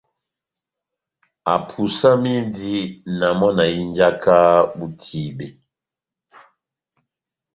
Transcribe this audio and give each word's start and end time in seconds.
Apusamindi 1.55 2.75
na 3.17 3.27
mɔ́ 3.39 3.51
na 3.57 3.63
hínjaha 3.73 4.37
ó 4.83 4.85
itíbe. 4.87 5.45